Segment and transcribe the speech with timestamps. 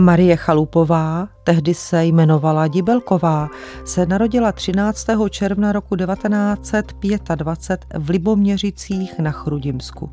[0.00, 3.48] Marie Chalupová, tehdy se jmenovala Dibelková,
[3.84, 5.06] se narodila 13.
[5.30, 10.10] června roku 1925 v Liboměřicích na Chrudimsku.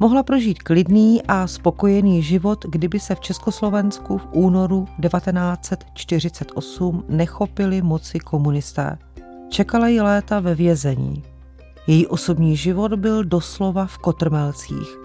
[0.00, 8.18] Mohla prožít klidný a spokojený život, kdyby se v Československu v únoru 1948 nechopili moci
[8.18, 8.98] komunisté.
[9.48, 11.22] Čekala ji léta ve vězení.
[11.86, 14.98] Její osobní život byl doslova v kotrmelcích.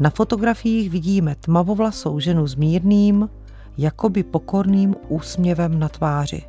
[0.00, 3.28] Na fotografiích vidíme tmavovlasou ženu s mírným,
[3.80, 6.42] jakoby pokorným úsměvem na tváři.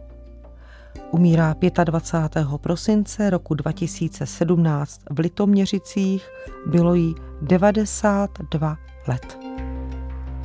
[1.12, 2.48] Umírá 25.
[2.58, 6.30] prosince roku 2017 v Litoměřicích,
[6.66, 9.40] bylo jí 92 let.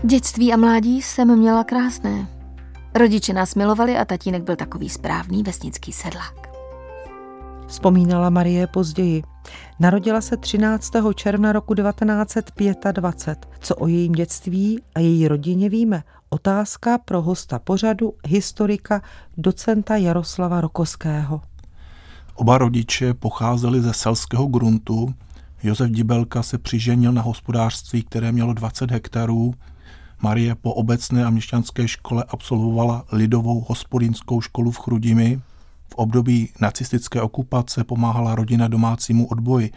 [0.02, 2.28] Dětství a mládí jsem měla krásné.
[2.94, 6.48] Rodiče nás milovali a tatínek byl takový správný vesnický sedlák.
[7.66, 9.22] Vzpomínala Marie později.
[9.80, 10.92] Narodila se 13.
[11.14, 13.48] června roku 1925.
[13.61, 16.03] Co o jejím dětství a její rodině víme?
[16.28, 19.03] Otázka pro hosta pořadu, historika,
[19.36, 21.41] docenta Jaroslava Rokoského.
[22.34, 25.14] Oba rodiče pocházeli ze selského gruntu.
[25.62, 29.55] Josef Dibelka se přiženil na hospodářství, které mělo 20 hektarů.
[30.22, 35.41] Marie po obecné a měšťanské škole absolvovala lidovou hospodínskou školu v Chrudimi.
[35.88, 39.70] V období nacistické okupace pomáhala rodina domácímu odboji.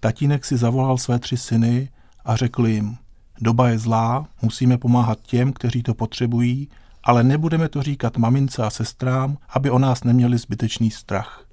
[0.00, 1.88] Tatínek si zavolal své tři syny
[2.24, 2.96] a řekl jim–
[3.40, 6.68] Doba je zlá, musíme pomáhat těm, kteří to potřebují,
[7.04, 11.44] ale nebudeme to říkat mamince a sestrám, aby o nás neměli zbytečný strach.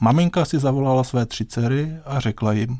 [0.00, 2.78] Maminka si zavolala své tři dcery a řekla jim,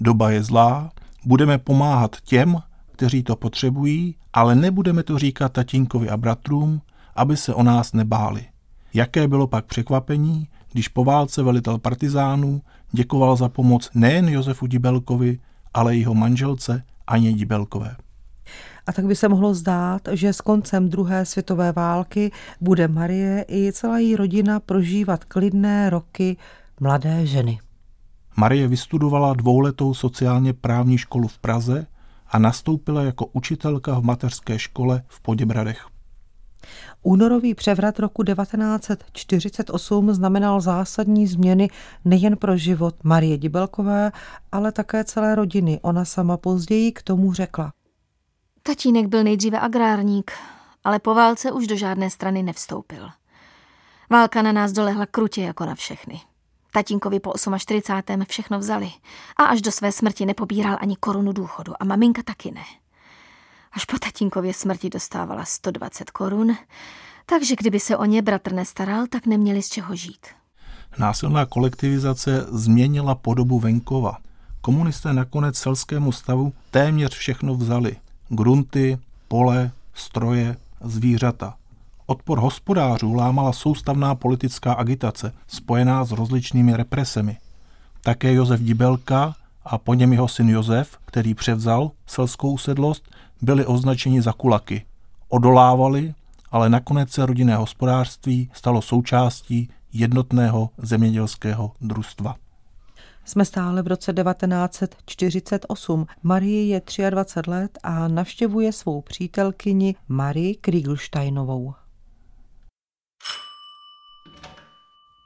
[0.00, 0.90] doba je zlá,
[1.24, 2.58] budeme pomáhat těm,
[2.92, 6.80] kteří to potřebují, ale nebudeme to říkat tatínkovi a bratrům,
[7.16, 8.46] aby se o nás nebáli.
[8.94, 12.62] Jaké bylo pak překvapení, když po válce velitel partizánů
[12.92, 15.38] děkoval za pomoc nejen Josefu Dibelkovi,
[15.74, 17.96] ale jeho manželce Aně Dibelkové.
[18.86, 23.72] A tak by se mohlo zdát, že s koncem druhé světové války bude Marie i
[23.72, 26.36] celá její rodina prožívat klidné roky
[26.80, 27.58] mladé ženy.
[28.36, 31.86] Marie vystudovala dvouletou sociálně právní školu v Praze
[32.28, 35.93] a nastoupila jako učitelka v mateřské škole v Poděbradech.
[37.02, 41.70] Únorový převrat roku 1948 znamenal zásadní změny
[42.04, 44.12] nejen pro život Marie Dibelkové,
[44.52, 45.80] ale také celé rodiny.
[45.82, 47.72] Ona sama později k tomu řekla.
[48.62, 50.32] Tatínek byl nejdříve agrárník,
[50.84, 53.08] ale po válce už do žádné strany nevstoupil.
[54.10, 56.20] Válka na nás dolehla krutě jako na všechny.
[56.72, 58.24] Tatínkovi po 48.
[58.28, 58.90] všechno vzali
[59.36, 62.83] a až do své smrti nepobíral ani korunu důchodu a maminka taky ne.
[63.76, 66.56] Až po tatínkově smrti dostávala 120 korun,
[67.26, 70.26] takže kdyby se o ně bratr nestaral, tak neměli z čeho žít.
[70.98, 74.18] Násilná kolektivizace změnila podobu venkova.
[74.60, 77.96] Komunisté nakonec selskému stavu téměř všechno vzali.
[78.28, 78.98] Grunty,
[79.28, 81.54] pole, stroje, zvířata.
[82.06, 87.36] Odpor hospodářů lámala soustavná politická agitace, spojená s rozličnými represemi.
[88.00, 89.34] Také Josef Dibelka
[89.64, 93.13] a po něm jeho syn Josef, který převzal selskou usedlost,
[93.44, 94.86] byli označeni za kulaky.
[95.28, 96.14] Odolávali,
[96.50, 102.36] ale nakonec se rodinné hospodářství stalo součástí jednotného zemědělského družstva.
[103.24, 106.06] Jsme stále v roce 1948.
[106.22, 111.74] Marie je 23 let a navštěvuje svou přítelkyni Marie Kriegelsteinovou.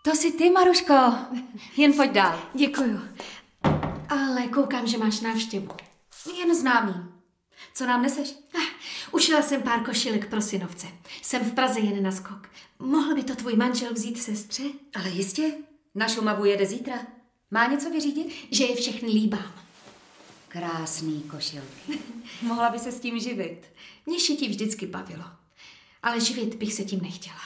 [0.04, 0.94] To jsi ty, Maruško.
[1.76, 2.38] Jen pojď dál.
[2.54, 3.00] Děkuju.
[4.08, 5.68] Ale koukám, že máš návštěvu.
[6.38, 7.17] Jen známý.
[7.74, 8.34] Co nám neseš?
[8.54, 8.74] Ah,
[9.12, 10.86] ušila jsem pár košilek pro synovce.
[11.22, 12.48] Jsem v Praze jen na skok.
[12.78, 14.62] Mohl by to tvůj manžel vzít sestře?
[14.94, 15.52] Ale jistě.
[15.94, 17.06] Na Šumavu jede zítra.
[17.50, 18.34] Má něco vyřídit?
[18.50, 19.54] Že je všechny líbám.
[20.48, 21.98] Krásný košilky.
[22.42, 23.62] Mohla by se s tím živit.
[24.06, 25.24] Mě šití vždycky bavilo.
[26.02, 27.38] Ale živit bych se tím nechtěla.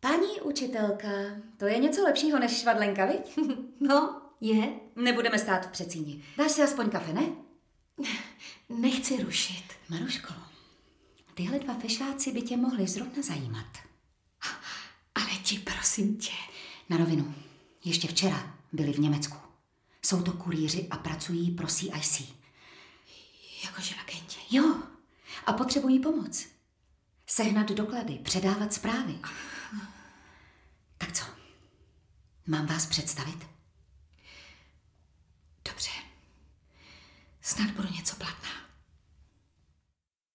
[0.00, 1.08] Paní učitelka,
[1.56, 3.38] to je něco lepšího než švadlenka, viď?
[3.80, 4.72] no, je.
[4.96, 6.24] Nebudeme stát v přecíni.
[6.36, 7.22] Dáš si aspoň kafe, ne?
[8.68, 9.64] Nechci rušit.
[9.88, 10.34] Maruško,
[11.34, 13.78] tyhle dva fešáci by tě mohli zrovna zajímat.
[15.14, 16.32] Ale ti, prosím tě.
[16.88, 17.34] Na rovinu,
[17.84, 19.36] ještě včera byli v Německu.
[20.04, 22.22] Jsou to kurýři a pracují pro CIC.
[23.64, 24.36] Jakože agenti.
[24.50, 24.82] Jo,
[25.46, 26.46] a potřebují pomoc.
[27.26, 29.18] Sehnat doklady, předávat zprávy.
[30.98, 31.24] Tak co?
[32.46, 33.46] Mám vás představit?
[35.68, 35.90] Dobře.
[37.48, 38.48] Snad budu něco platná.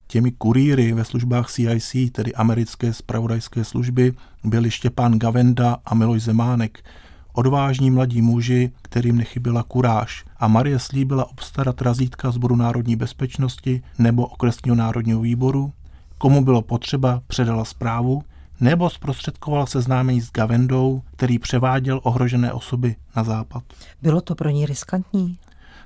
[0.07, 4.13] Těmi kurýry ve službách CIC, tedy americké spravodajské služby,
[4.44, 6.83] byli Štěpán Gavenda a Miloš Zemánek,
[7.33, 14.25] odvážní mladí muži, kterým nechyběla kuráž a Marie slíbila obstarat razítka Zboru národní bezpečnosti nebo
[14.25, 15.74] okresního národního výboru,
[16.18, 18.24] komu bylo potřeba, předala zprávu,
[18.60, 23.63] nebo zprostředkoval seznámení s Gavendou, který převáděl ohrožené osoby na západ.
[24.01, 25.38] Bylo to pro ní riskantní?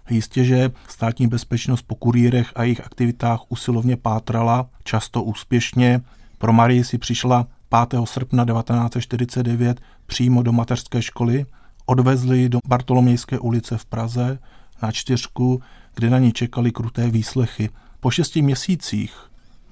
[0.10, 6.02] Jistě, že státní bezpečnost po kurírech a jejich aktivitách usilovně pátrala, často úspěšně.
[6.38, 7.48] Pro Marii si přišla
[7.90, 8.02] 5.
[8.06, 11.46] srpna 1949 přímo do mateřské školy,
[11.86, 14.40] odvezli do Bartolomějské ulice v Praze
[14.82, 15.62] na čtyřku,
[15.96, 17.70] kde na ní čekali kruté výslechy.
[18.00, 19.14] Po šesti měsících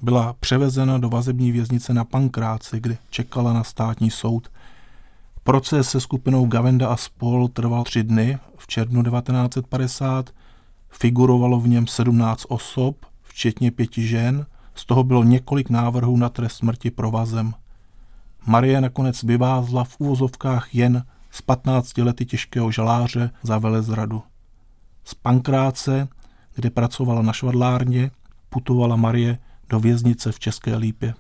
[0.02, 4.52] byla převezena do vazební věznice na Pankráci, kde čekala na státní soud.
[5.48, 10.30] Proces se skupinou Gavenda a spol trval tři dny v červnu 1950.
[10.90, 14.46] Figurovalo v něm 17 osob, včetně pěti žen,
[14.76, 17.54] z toho bylo několik návrhů na trest smrti provazem.
[18.46, 24.24] Marie nakonec vyvázla v úvozovkách jen z 15 lety těžkého žaláře za velezradu.
[25.04, 26.08] Z Pankráce,
[26.56, 28.12] kde pracovala na švadlárně,
[28.50, 29.38] putovala Marie
[29.70, 31.14] do věznice v České Lípě.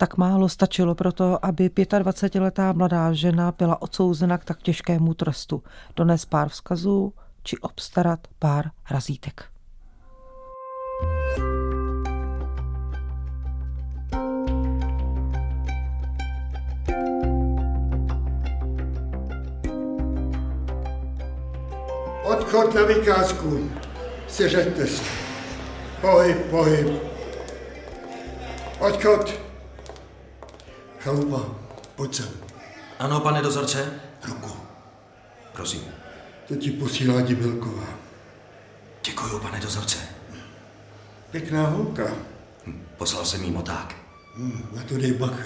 [0.00, 5.62] Tak málo stačilo pro to, aby 25-letá mladá žena byla odsouzena k tak těžkému trestu.
[5.96, 7.12] Dones pár vzkazů
[7.42, 9.44] či obstarat pár razítek.
[22.24, 23.70] Odchod na vykázku.
[24.28, 25.02] Seřaďte se.
[26.00, 27.02] Pohyb, pohyb.
[28.80, 29.49] Odchod.
[31.00, 31.46] Chalupa,
[31.96, 32.28] pojď sem.
[32.98, 33.90] Ano, pane dozorce?
[34.28, 34.50] Ruku.
[35.52, 35.80] Prosím.
[36.48, 37.84] To ti posílá Dibelková.
[39.04, 39.98] Děkuju, pane dozorce.
[41.30, 42.04] Pěkná holka.
[42.66, 43.94] Hm, Poslal jsem jí moták.
[44.36, 45.44] Hm, na to dej bacha.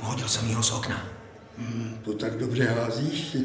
[0.00, 1.04] Hodil jsem jí ho z okna.
[1.58, 3.36] Hm, to tak dobře házíš.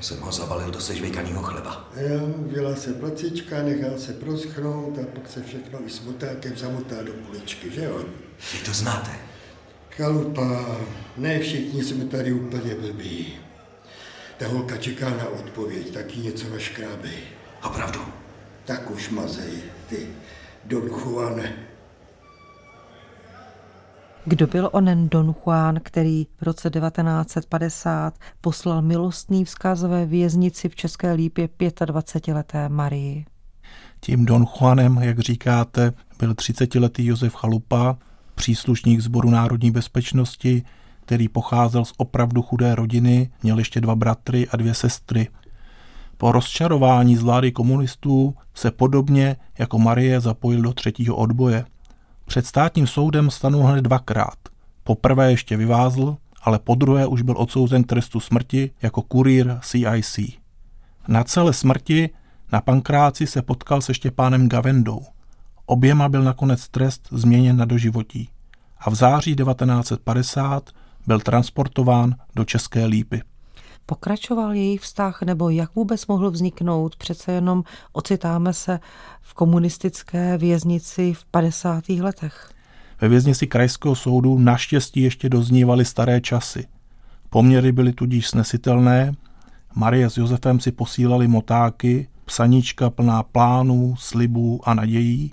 [0.00, 1.88] Jsem ho zabalil do sežvejkaného chleba.
[1.96, 7.02] Jo, udělá se placička, nechá se proschnout a pak se všechno i s motákem zamotá
[7.02, 8.04] do poličky, že jo?
[8.52, 9.10] Vy to znáte.
[9.96, 10.76] Kalupa,
[11.16, 13.26] ne všichni jsme tady úplně blbí.
[14.38, 17.18] Ta holka čeká na odpověď, taky něco naškrábej.
[17.66, 18.00] Opravdu.
[18.64, 19.52] Tak už mazej,
[19.88, 20.06] ty
[20.64, 21.52] Don Juane.
[24.24, 30.76] Kdo byl onen Don Juan, který v roce 1950 poslal milostný vzkaz ve věznici v
[30.76, 33.24] České lípě 25-leté Marii?
[34.00, 37.98] Tím Don Juanem, jak říkáte, byl 30-letý Josef Chalupa,
[38.34, 40.62] příslušník Sboru národní bezpečnosti,
[41.04, 45.28] který pocházel z opravdu chudé rodiny, měl ještě dva bratry a dvě sestry.
[46.16, 51.64] Po rozčarování z vlády komunistů se podobně jako Marie zapojil do třetího odboje.
[52.26, 54.38] Před státním soudem stanul hned dvakrát.
[54.84, 60.18] Poprvé ještě vyvázl, ale po druhé už byl odsouzen k trestu smrti jako kurýr CIC.
[61.08, 62.10] Na celé smrti
[62.52, 65.02] na Pankráci se potkal se Štěpánem Gavendou.
[65.66, 68.28] Oběma byl nakonec trest změněn na doživotí
[68.78, 70.70] a v září 1950
[71.06, 73.22] byl transportován do České lípy.
[73.86, 76.96] Pokračoval jejich vztah nebo jak vůbec mohl vzniknout?
[76.96, 78.80] Přece jenom ocitáme se
[79.20, 81.88] v komunistické věznici v 50.
[81.88, 82.50] letech.
[83.00, 86.66] Ve věznici krajského soudu naštěstí ještě doznívaly staré časy.
[87.30, 89.12] Poměry byly tudíž snesitelné,
[89.74, 95.32] Marie s Josefem si posílali motáky, psaníčka plná plánů, slibů a nadějí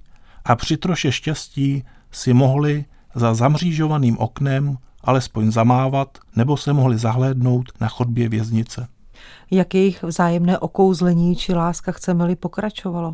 [0.49, 7.71] a při troše štěstí si mohli za zamřížovaným oknem alespoň zamávat nebo se mohli zahlédnout
[7.81, 8.87] na chodbě věznice.
[9.51, 13.13] Jak jejich vzájemné okouzlení či láska chceme-li pokračovalo?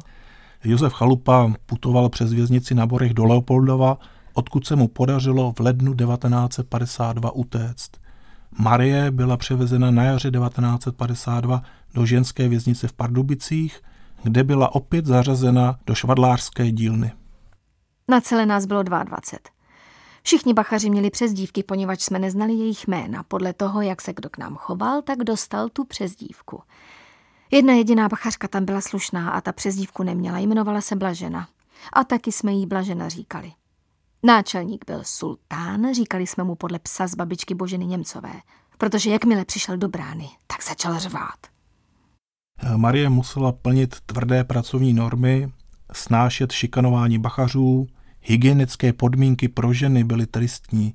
[0.64, 3.98] Josef Chalupa putoval přes věznici na Borech do Leopoldova,
[4.34, 7.92] odkud se mu podařilo v lednu 1952 utéct.
[8.60, 11.62] Marie byla převezena na jaře 1952
[11.94, 13.82] do ženské věznice v Pardubicích,
[14.24, 17.12] kde byla opět zařazena do švadlářské dílny.
[18.10, 19.40] Na celé nás bylo 22.
[20.24, 23.24] Všichni bachaři měli přezdívky, poněvadž jsme neznali jejich jména.
[23.24, 26.62] Podle toho, jak se kdo k nám choval, tak dostal tu přezdívku.
[27.52, 31.48] Jedna jediná bachařka tam byla slušná a ta přezdívku neměla, jmenovala se Blažena.
[31.94, 33.52] A taky jsme jí Blažena říkali.
[34.24, 38.34] Náčelník byl sultán, říkali jsme mu podle psa z babičky Boženy Němcové,
[38.78, 41.40] protože jakmile přišel do brány, tak začal řvát.
[42.76, 45.52] Marie musela plnit tvrdé pracovní normy,
[45.92, 47.88] snášet šikanování bachařů,
[48.22, 50.94] hygienické podmínky pro ženy byly tristní.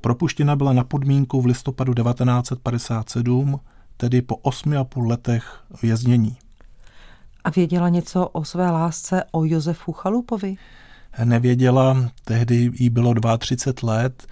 [0.00, 3.60] Propuštěna byla na podmínku v listopadu 1957,
[3.96, 6.36] tedy po 8,5 letech věznění.
[7.44, 10.56] A věděla něco o své lásce o Josefu Chalupovi?
[11.24, 14.26] Nevěděla, tehdy jí bylo 32 let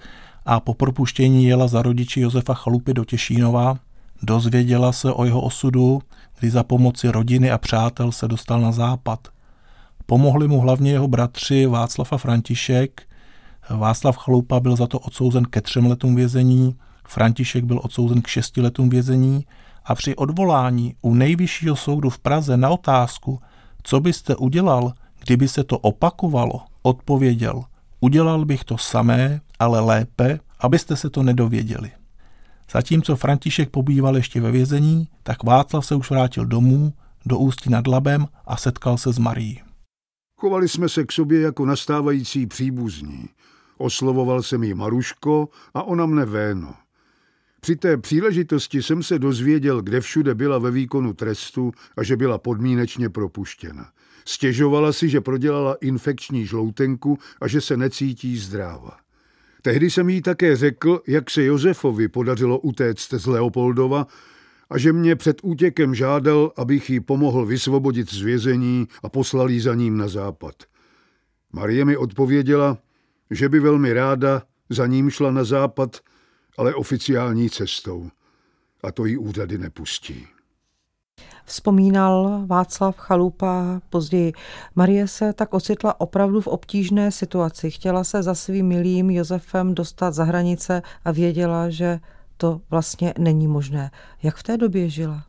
[0.45, 3.77] a po propuštění jela za rodiči Josefa Chalupy do Těšínova.
[4.23, 6.01] Dozvěděla se o jeho osudu,
[6.39, 9.27] kdy za pomoci rodiny a přátel se dostal na západ.
[10.13, 13.01] Pomohli mu hlavně jeho bratři Václav a František,
[13.69, 16.75] Václav Chalupa byl za to odsouzen ke třem letům vězení,
[17.07, 19.45] František byl odsouzen k šesti letům vězení
[19.85, 23.39] a při odvolání u nejvyššího soudu v Praze na otázku,
[23.83, 24.93] co byste udělal,
[25.23, 27.63] kdyby se to opakovalo, odpověděl,
[27.99, 31.91] udělal bych to samé, ale lépe, abyste se to nedověděli.
[32.71, 36.93] Zatímco František pobýval ještě ve vězení, tak Václav se už vrátil domů,
[37.25, 39.62] do Ústí nad Labem a setkal se s Marií.
[40.43, 43.29] Chovali jsme se k sobě jako nastávající příbuzní.
[43.77, 46.75] Oslovoval jsem jí Maruško a ona mne Véno.
[47.59, 52.37] Při té příležitosti jsem se dozvěděl, kde všude byla ve výkonu trestu a že byla
[52.37, 53.89] podmínečně propuštěna.
[54.25, 58.97] Stěžovala si, že prodělala infekční žloutenku a že se necítí zdráva.
[59.61, 64.07] Tehdy jsem jí také řekl, jak se Josefovi podařilo utéct z Leopoldova
[64.69, 69.59] a že mě před útěkem žádal, abych jí pomohl vysvobodit z vězení a poslal jí
[69.59, 70.55] za ním na západ.
[71.51, 72.77] Marie mi odpověděla,
[73.31, 75.99] že by velmi ráda za ním šla na západ,
[76.57, 78.09] ale oficiální cestou.
[78.83, 80.27] A to jí úřady nepustí.
[81.45, 84.33] Vzpomínal Václav Chalupa později.
[84.75, 87.71] Marie se tak ocitla opravdu v obtížné situaci.
[87.71, 91.99] Chtěla se za svým milým Josefem dostat za hranice a věděla, že
[92.43, 93.91] to vlastně není možné.
[94.23, 95.23] Jak v té době žila?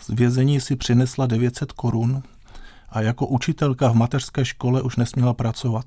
[0.00, 2.22] Z vězení si přinesla 900 korun
[2.88, 5.84] a jako učitelka v mateřské škole už nesměla pracovat.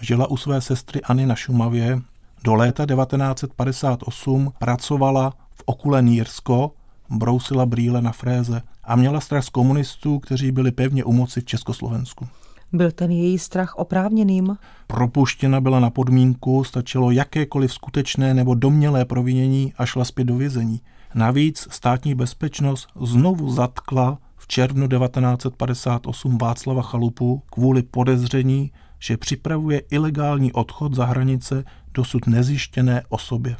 [0.00, 2.00] Žila u své sestryAny na Šumavě.
[2.44, 6.72] Do léta 1958 pracovala v okule Nýrsko,
[7.10, 11.44] brousila brýle na fréze a měla strach z komunistů, kteří byli pevně u moci v
[11.44, 12.28] Československu.
[12.72, 14.56] Byl ten její strach oprávněným?
[14.86, 20.80] Propuštěna byla na podmínku, stačilo jakékoliv skutečné nebo domnělé provinění a šla zpět do vězení.
[21.14, 30.52] Navíc státní bezpečnost znovu zatkla v červnu 1958 Václava Chalupu kvůli podezření, že připravuje ilegální
[30.52, 33.56] odchod za hranice dosud nezjištěné osobě.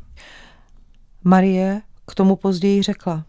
[1.25, 3.25] Marie k tomu později řekla.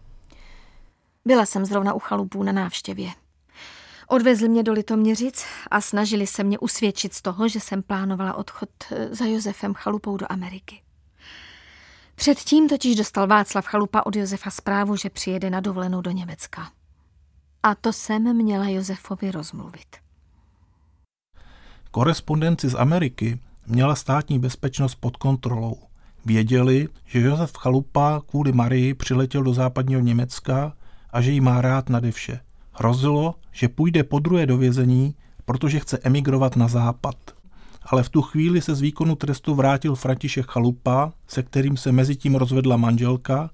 [1.24, 3.10] Byla jsem zrovna u chalupů na návštěvě.
[4.12, 8.68] Odvezli mě do Litoměřic a snažili se mě usvědčit z toho, že jsem plánovala odchod
[8.90, 10.82] eh, za Josefem Chalupou do Ameriky.
[12.14, 16.70] Předtím totiž dostal Václav Chalupa od Josefa zprávu, že přijede na dovolenou do Německa.
[17.62, 19.96] A to jsem měla Josefovi rozmluvit.
[21.90, 25.78] Korespondenci z Ameriky měla státní bezpečnost pod kontrolou.
[26.24, 30.72] Věděli, že Josef Chalupa kvůli Marii přiletěl do západního Německa
[31.10, 32.40] a že jí má rád nade vše.
[32.72, 37.16] Hrozilo, že půjde po druhé do vězení, protože chce emigrovat na západ.
[37.84, 42.16] Ale v tu chvíli se z výkonu trestu vrátil František Chalupa, se kterým se mezi
[42.16, 43.50] tím rozvedla manželka,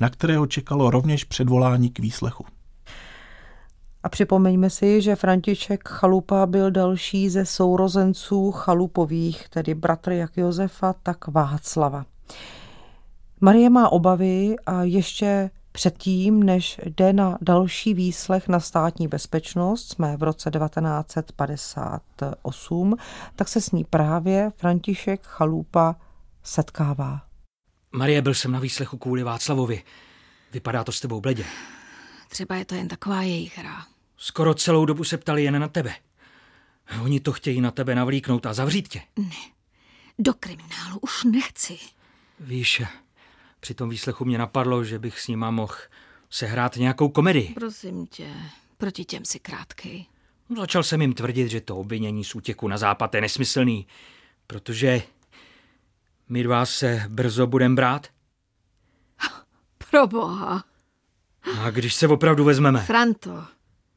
[0.00, 2.44] na kterého čekalo rovněž předvolání k výslechu.
[4.02, 10.92] A připomeňme si, že František Chalupa byl další ze sourozenců Chalupových, tedy bratr jak Josefa,
[10.92, 12.04] tak Václava.
[13.40, 20.16] Marie má obavy a ještě Předtím, než jde na další výslech na státní bezpečnost, jsme
[20.16, 22.96] v roce 1958,
[23.36, 25.96] tak se s ní právě František Chalupa
[26.42, 27.22] setkává.
[27.92, 29.82] Marie, byl jsem na výslechu kvůli Václavovi.
[30.52, 31.44] Vypadá to s tebou bledě.
[32.28, 33.86] Třeba je to jen taková jejich hra.
[34.16, 35.94] Skoro celou dobu se ptali jen na tebe.
[37.02, 39.00] Oni to chtějí na tebe navlíknout a zavřít tě.
[39.16, 39.30] Ne,
[40.18, 41.78] do kriminálu už nechci.
[42.40, 42.82] Víš,
[43.60, 45.74] při tom výslechu mě napadlo, že bych s nima mohl
[46.30, 47.52] sehrát nějakou komedii.
[47.54, 48.28] Prosím tě,
[48.78, 50.06] proti těm si krátkej.
[50.58, 53.86] Začal jsem jim tvrdit, že to obvinění z útěku na západ je nesmyslný,
[54.46, 55.02] protože
[56.28, 58.06] my dva se brzo budeme brát.
[59.90, 60.64] Proboha.
[61.60, 62.80] A když se opravdu vezmeme?
[62.80, 63.44] Franto,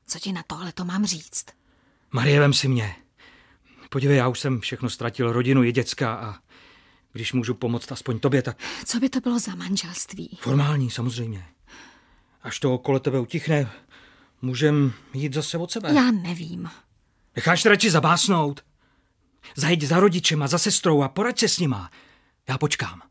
[0.07, 1.45] co ti na tohle to mám říct?
[2.11, 2.95] Marie, vem si mě.
[3.89, 6.35] Podívej, já už jsem všechno ztratil, rodinu i děcka a
[7.13, 8.57] když můžu pomoct aspoň tobě, tak...
[8.85, 10.37] Co by to bylo za manželství?
[10.41, 11.45] Formální, samozřejmě.
[12.41, 13.69] Až to okolo tebe utichne,
[14.41, 15.93] můžem jít zase od sebe.
[15.93, 16.69] Já nevím.
[17.35, 18.61] Necháš radši zabásnout?
[19.55, 21.91] Zajď za rodičema, za sestrou a poraď se s nima.
[22.49, 23.01] Já počkám.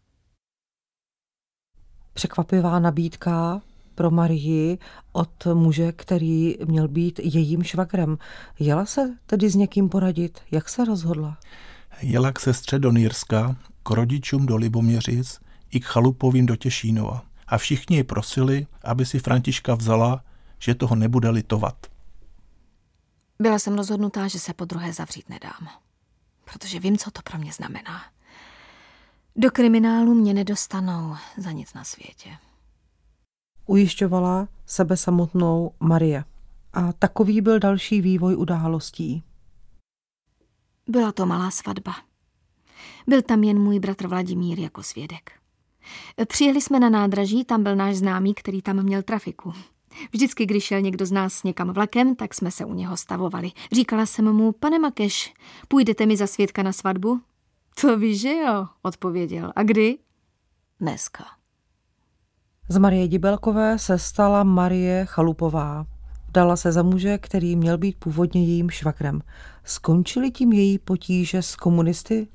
[2.13, 3.61] Překvapivá nabídka
[3.95, 4.79] pro Marii
[5.13, 8.19] od muže, který měl být jejím švagrem.
[8.59, 10.41] Jela se tedy s někým poradit?
[10.51, 11.39] Jak se rozhodla?
[12.01, 17.23] Jela k sestře do Nýrska, k rodičům do Liboměřic i k chalupovým do Těšínova.
[17.47, 20.25] A všichni ji prosili, aby si Františka vzala,
[20.59, 21.87] že toho nebude litovat.
[23.39, 25.69] Byla jsem rozhodnutá, že se po druhé zavřít nedám.
[26.45, 28.03] Protože vím, co to pro mě znamená.
[29.37, 32.31] Do kriminálu mě nedostanou za nic na světě.
[33.67, 36.25] Ujišťovala sebe samotnou Marie.
[36.73, 39.25] A takový byl další vývoj událostí.
[40.89, 41.93] Byla to malá svatba.
[43.07, 45.33] Byl tam jen můj bratr Vladimír jako svědek.
[46.29, 49.53] Přijeli jsme na nádraží, tam byl náš známý, který tam měl trafiku.
[50.13, 53.51] Vždycky, když šel někdo z nás někam vlakem, tak jsme se u něho stavovali.
[53.73, 55.35] Říkala jsem mu, pane Makeš,
[55.69, 57.21] půjdete mi za svědka na svatbu?
[57.81, 59.53] To víš, že jo, odpověděl.
[59.57, 59.99] A kdy?
[60.81, 61.25] Dneska.
[62.69, 65.87] Z Marie Dibelkové se stala Marie Chalupová.
[66.35, 69.21] Dala se za muže, který měl být původně jejím švakrem.
[69.65, 72.29] Skončili tím její potíže s komunisty?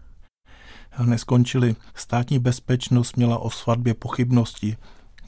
[1.06, 1.76] Neskončili.
[1.96, 4.78] Státní bezpečnost měla o svatbě pochybnosti.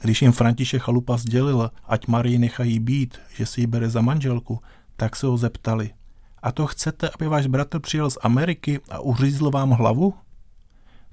[0.02, 4.60] Když jim František Chalupa sdělil, ať Marii nechají být, že si ji bere za manželku,
[4.96, 5.90] tak se ho zeptali.
[6.42, 10.14] A to chcete, aby váš bratr přijel z Ameriky a uřízl vám hlavu?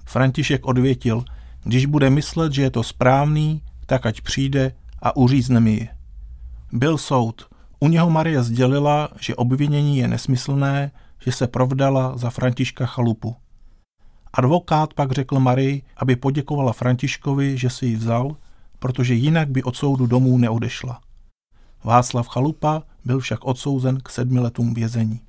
[0.05, 1.23] František odvětil,
[1.63, 4.71] když bude myslet, že je to správný, tak ať přijde
[5.01, 5.89] a uřízne mi ji.
[6.71, 7.45] Byl soud.
[7.79, 13.35] U něho Marie sdělila, že obvinění je nesmyslné, že se provdala za Františka Chalupu.
[14.38, 18.36] Advokát pak řekl Marii, aby poděkovala Františkovi, že si ji vzal,
[18.79, 21.00] protože jinak by od soudu domů neodešla.
[21.84, 25.22] Václav Chalupa byl však odsouzen k sedmi letům vězení.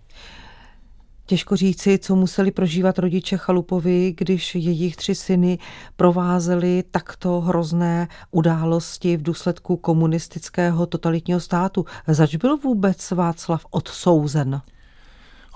[1.26, 5.58] Těžko říci, co museli prožívat rodiče Chalupovi, když jejich tři syny
[5.96, 11.84] provázeli takto hrozné události v důsledku komunistického totalitního státu.
[12.06, 14.60] Zač byl vůbec Václav odsouzen?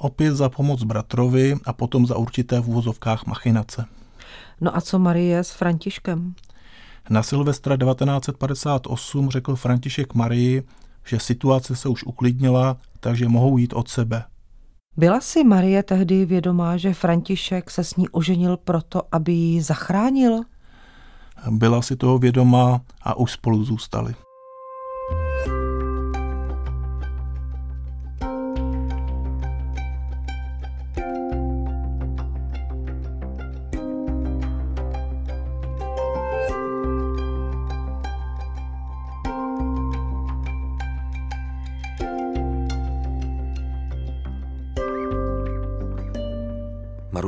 [0.02, 3.84] Opět za pomoc bratrovi a potom za určité v úvozovkách machinace.
[4.60, 6.34] No a co Marie s Františkem?
[7.10, 10.62] Na Silvestra 1958 řekl František Marii,
[11.06, 14.24] že situace se už uklidnila, takže mohou jít od sebe.
[14.96, 20.40] Byla si Marie tehdy vědomá, že František se s ní oženil proto, aby ji zachránil?
[21.50, 24.14] Byla si toho vědomá a už spolu zůstali.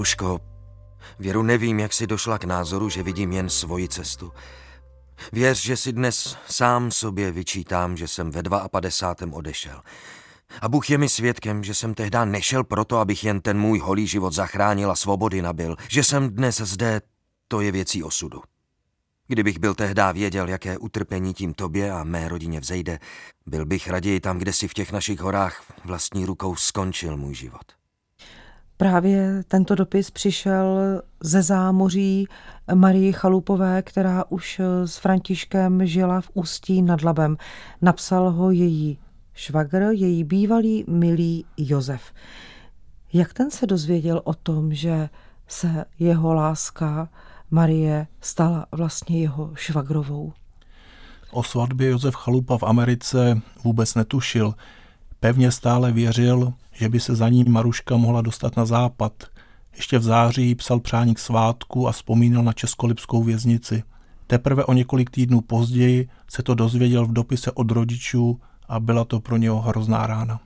[0.05, 0.41] Maruško,
[1.19, 4.33] Věru nevím, jak si došla k názoru, že vidím jen svoji cestu.
[5.33, 9.37] Věř, že si dnes sám sobě vyčítám, že jsem ve 52.
[9.37, 9.83] odešel.
[10.61, 14.07] A Bůh je mi svědkem, že jsem tehdy nešel proto, abych jen ten můj holý
[14.07, 15.77] život zachránil a svobody nabil.
[15.89, 17.01] Že jsem dnes zde,
[17.49, 18.43] to je věcí osudu.
[19.27, 22.99] Kdybych byl tehdy věděl, jaké utrpení tím tobě a mé rodině vzejde,
[23.47, 27.84] byl bych raději tam, kde si v těch našich horách vlastní rukou skončil můj život.
[28.85, 30.79] Právě tento dopis přišel
[31.21, 32.27] ze zámoří
[32.75, 37.37] Marii Chalupové, která už s Františkem žila v Ústí nad Labem.
[37.83, 38.99] Napsal ho její
[39.35, 42.03] švagr, její bývalý milý Josef.
[43.13, 45.09] Jak ten se dozvěděl o tom, že
[45.49, 47.09] se jeho láska
[47.51, 50.33] Marie stala vlastně jeho švagrovou?
[51.31, 54.55] O svatbě Josef Chalupa v Americe vůbec netušil.
[55.21, 59.13] Pevně stále věřil, že by se za ním Maruška mohla dostat na západ.
[59.77, 63.83] Ještě v září psal přání k svátku a vzpomínal na českolipskou věznici.
[64.27, 69.21] Teprve o několik týdnů později se to dozvěděl v dopise od rodičů a byla to
[69.21, 70.41] pro něho hrozná rána.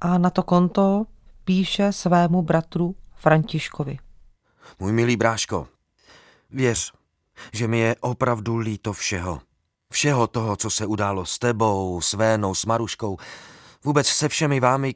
[0.00, 1.06] A na to konto
[1.44, 3.98] píše svému bratru Františkovi.
[4.80, 5.68] Můj milý bráško,
[6.50, 6.92] věř,
[7.52, 9.40] že mi je opravdu líto všeho.
[9.92, 13.16] Všeho toho, co se událo s tebou, s Vénou, s Maruškou,
[13.84, 14.94] vůbec se všemi vámi,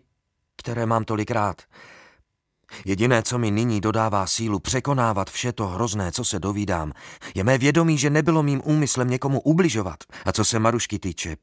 [0.65, 1.63] které mám tolik rád.
[2.85, 6.93] Jediné, co mi nyní dodává sílu překonávat vše to hrozné, co se dovídám,
[7.35, 10.05] je mé vědomí, že nebylo mým úmyslem někomu ubližovat.
[10.25, 11.37] A co se Marušky týče,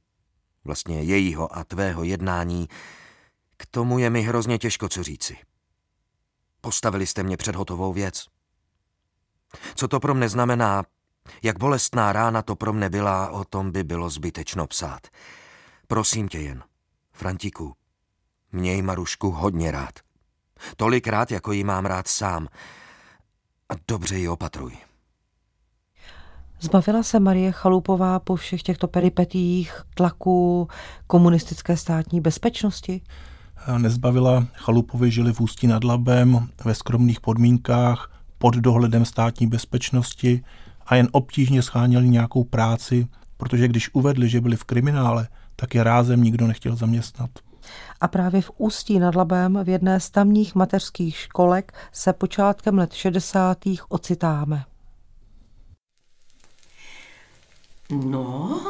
[0.66, 2.68] vlastně jejího a tvého jednání,
[3.58, 5.38] k tomu je mi hrozně těžko co říci.
[6.62, 8.26] Postavili jste mě před hotovou věc.
[9.76, 10.84] Co to pro mne znamená,
[11.44, 15.08] jak bolestná rána to pro mne byla, o tom by bylo zbytečno psát.
[15.88, 16.64] Prosím tě jen,
[17.14, 17.76] Frantiku,
[18.52, 20.00] Měj Marušku hodně rád.
[20.78, 22.48] Tolikrát, jako ji mám rád sám.
[23.70, 24.78] A dobře ji opatruj.
[26.60, 30.68] Zbavila se Marie Chalupová po všech těchto peripetích tlaku
[31.08, 33.02] komunistické státní bezpečnosti?
[33.78, 34.48] Nezbavila.
[34.54, 40.44] Chalupovi žili v Ústí nad Labem ve skromných podmínkách pod dohledem státní bezpečnosti
[40.86, 45.84] a jen obtížně scháněli nějakou práci, protože když uvedli, že byli v kriminále, tak je
[45.84, 47.30] rázem nikdo nechtěl zaměstnat.
[48.02, 52.94] A právě v Ústí nad Labem v jedné z tamních mateřských školek se počátkem let
[52.94, 53.58] 60.
[53.90, 54.66] ocitáme.
[57.92, 58.62] No,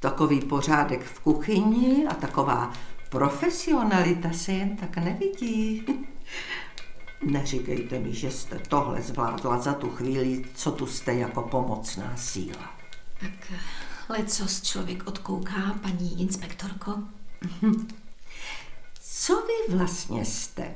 [0.00, 2.72] takový pořádek v kuchyni a taková
[3.10, 5.86] profesionalita se jen tak nevidí.
[7.22, 12.70] Neříkejte mi, že jste tohle zvládla za tu chvíli, co tu jste jako pomocná síla.
[13.20, 13.52] Tak
[14.08, 16.98] lecos člověk odkouká, paní inspektorko.
[19.00, 20.74] Co vy vlastně jste?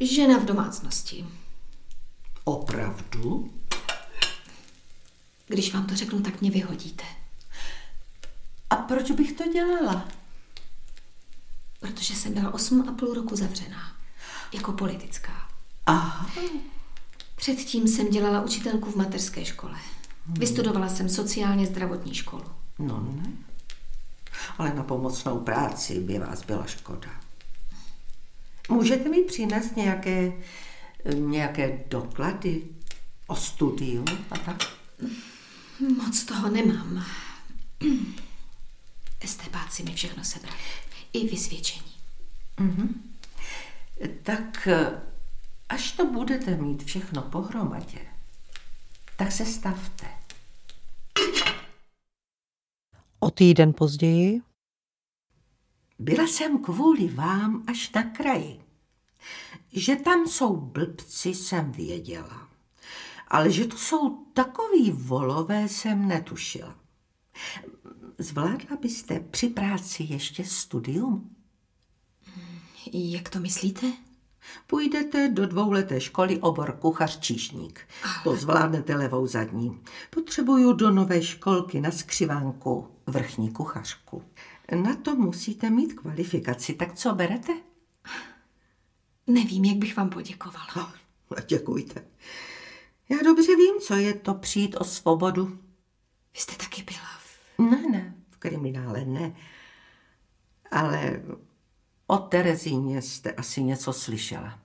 [0.00, 1.26] Žena v domácnosti.
[2.44, 3.50] Opravdu?
[5.46, 7.04] Když vám to řeknu, tak mě vyhodíte.
[8.70, 10.08] A proč bych to dělala?
[11.80, 13.96] Protože jsem byla 8 a půl roku zavřená.
[14.52, 15.48] Jako politická.
[15.86, 16.30] Aha.
[17.36, 19.78] Předtím jsem dělala učitelku v mateřské škole.
[20.26, 22.44] Vystudovala jsem sociálně zdravotní školu.
[22.78, 23.32] No ne.
[24.58, 27.10] Ale na pomocnou práci by vás byla škoda.
[28.68, 30.32] Můžete mi přinést nějaké,
[31.14, 32.62] nějaké doklady
[33.26, 34.62] o studiu a tak?
[35.96, 37.06] Moc toho nemám.
[39.20, 40.58] Estebáci mi všechno sebrali.
[41.12, 41.92] I vysvědčení.
[42.60, 43.02] Mhm.
[44.22, 44.68] Tak
[45.68, 47.98] až to budete mít všechno pohromadě,
[49.16, 50.06] tak se stavte.
[53.20, 54.42] O týden později
[55.98, 58.60] Byla jsem kvůli vám až na kraji.
[59.72, 62.48] Že tam jsou blbci, jsem věděla.
[63.28, 66.74] Ale že to jsou takový volové, jsem netušila.
[68.18, 71.36] Zvládla byste při práci ještě studium?
[72.92, 73.92] Jak to myslíte?
[74.66, 77.80] Půjdete do dvouleté školy obor kuchař číšník.
[78.24, 79.80] To zvládnete levou zadní.
[80.10, 84.22] Potřebuju do nové školky na skřivánku vrchní kuchařku.
[84.82, 87.52] Na to musíte mít kvalifikaci, tak co berete?
[89.26, 90.94] Nevím, jak bych vám poděkovala.
[91.28, 92.04] Oh, děkujte.
[93.08, 95.46] Já dobře vím, co je to přijít o svobodu.
[96.34, 97.58] Vy jste taky byla v...
[97.58, 99.36] Ne, ne, v kriminále ne.
[100.70, 101.22] Ale
[102.06, 104.58] o Terezíně jste asi něco slyšela.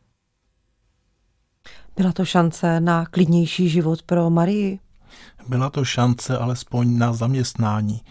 [1.96, 4.80] byla to šance na klidnější život pro Marii.
[5.48, 8.02] Byla to šance alespoň na zaměstnání.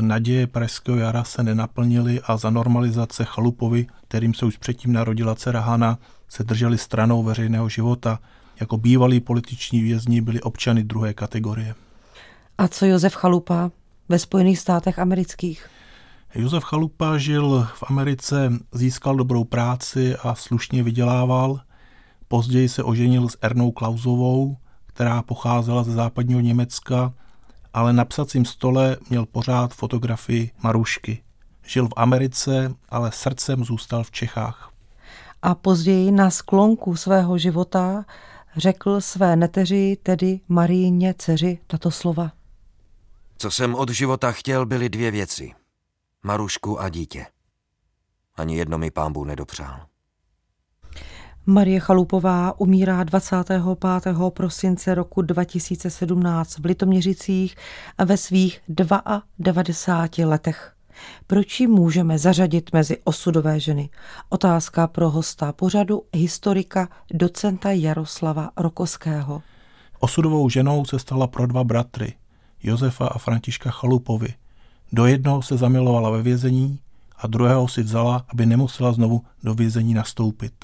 [0.00, 5.60] Naděje Pražského jara se nenaplnily a za normalizace chalupovi, kterým se už předtím narodila dcera
[5.60, 5.98] Hana,
[6.28, 8.18] se drželi stranou veřejného života.
[8.60, 11.74] Jako bývalí političní vězni byli občany druhé kategorie.
[12.58, 13.70] A co Josef Chalupa
[14.08, 15.66] ve Spojených státech amerických?
[16.34, 21.60] Josef Chalupa žil v Americe, získal dobrou práci a slušně vydělával.
[22.28, 24.56] Později se oženil s Ernou Klausovou,
[24.98, 27.12] která pocházela ze západního Německa,
[27.74, 31.22] ale na psacím stole měl pořád fotografii Marušky.
[31.66, 34.72] Žil v Americe, ale srdcem zůstal v Čechách.
[35.42, 38.04] A později na sklonku svého života
[38.56, 42.32] řekl své neteři, tedy Maríně dceři, tato slova.
[43.38, 45.52] Co jsem od života chtěl, byly dvě věci.
[46.22, 47.26] Marušku a dítě.
[48.36, 49.87] Ani jedno mi pámbu nedopřál.
[51.50, 53.62] Marie Chalupová umírá 25.
[54.28, 57.56] prosince roku 2017 v Litoměřicích
[57.98, 58.60] a ve svých
[59.38, 60.72] 92 letech.
[61.26, 63.90] Proč ji můžeme zařadit mezi osudové ženy?
[64.28, 69.42] Otázka pro hosta pořadu historika docenta Jaroslava Rokoského.
[70.00, 72.14] Osudovou ženou se stala pro dva bratry,
[72.62, 74.34] Josefa a Františka Chalupovi.
[74.92, 76.78] Do jednoho se zamilovala ve vězení
[77.16, 80.54] a druhého si vzala, aby nemusela znovu do vězení nastoupit.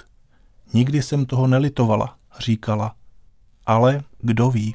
[0.74, 2.94] Nikdy jsem toho nelitovala, říkala.
[3.66, 4.74] Ale kdo ví?